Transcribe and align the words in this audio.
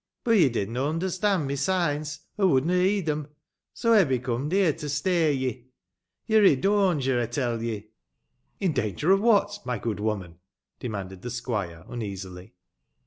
Boh 0.23 0.31
ye 0.31 0.49
didna 0.49 0.79
onderstand 0.79 1.47
my 1.47 1.53
signs, 1.53 2.21
or 2.35 2.47
wouldna 2.47 2.73
lieed 2.73 3.07
'em, 3.07 3.27
so 3.71 3.93
ey 3.93 4.03
be 4.03 4.17
cnm'd 4.17 4.51
heie 4.51 4.71
to 4.75 4.89
stay 4.89 5.31
ye. 5.31 5.67
Yo're 6.25 6.43
i' 6.43 6.55
dawnger, 6.55 7.21
ey 7.21 7.27
teil 7.27 7.61
ye."" 7.61 7.91
In 8.59 8.73
danger 8.73 9.11
of 9.11 9.21
what, 9.21 9.59
my 9.63 9.77
good 9.77 9.99
woman 9.99 10.31
P" 10.31 10.39
demanded 10.87 11.21
the 11.21 11.29
sqtiire, 11.29 11.87
uneasily. 11.87 12.55